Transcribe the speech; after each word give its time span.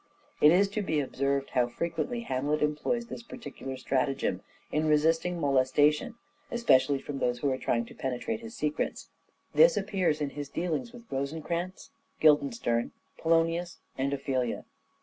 It 0.41 0.51
is 0.51 0.67
to 0.69 0.81
be 0.81 0.99
observed 0.99 1.51
how 1.51 1.67
frequently 1.67 2.21
Hamlet 2.21 2.63
employs 2.63 3.03
Resistance 3.03 3.19
this 3.21 3.27
particular 3.27 3.77
stratagem 3.77 4.41
in 4.71 4.87
resisting 4.87 5.39
molestation, 5.39 6.15
interference 6.15 6.23
especially 6.49 6.97
from 6.99 7.19
those 7.19 7.37
who 7.37 7.51
are 7.51 7.57
trying 7.59 7.85
to 7.85 7.93
penetrate 7.93 8.39
his 8.39 8.55
secrets. 8.55 9.09
This 9.53 9.77
appears 9.77 10.19
in 10.19 10.31
his 10.31 10.49
dealings 10.49 10.91
with 10.91 11.03
Rosencrantz, 11.11 11.91
Guildenstern, 12.19 12.93
Polonius 13.19 13.77
and 13.95 14.11
Ophelia. 14.11 14.65